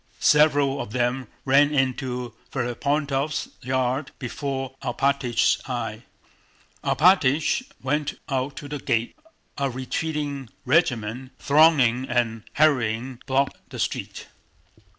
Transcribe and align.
Several 0.19 0.81
of 0.81 0.93
them 0.93 1.27
ran 1.45 1.71
into 1.71 2.33
Ferapóntov's 2.51 3.49
yard 3.61 4.09
before 4.17 4.73
Alpátych's 4.81 5.61
eyes. 5.69 6.01
Alpátych 6.83 7.69
went 7.83 8.17
out 8.27 8.55
to 8.55 8.67
the 8.67 8.79
gate. 8.79 9.15
A 9.59 9.69
retreating 9.69 10.49
regiment, 10.65 11.33
thronging 11.37 12.09
and 12.09 12.41
hurrying, 12.53 13.21
blocked 13.27 13.57
the 13.69 13.77
street. 13.77 14.25